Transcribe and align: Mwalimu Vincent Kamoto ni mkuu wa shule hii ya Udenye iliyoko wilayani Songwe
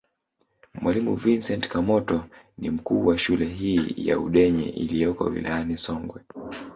Mwalimu 0.73 1.15
Vincent 1.15 1.67
Kamoto 1.67 2.25
ni 2.57 2.69
mkuu 2.69 3.05
wa 3.05 3.17
shule 3.17 3.45
hii 3.45 3.93
ya 3.97 4.19
Udenye 4.19 4.69
iliyoko 4.69 5.23
wilayani 5.23 5.77
Songwe 5.77 6.21